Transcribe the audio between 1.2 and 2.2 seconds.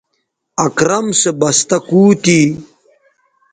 بستہ کُو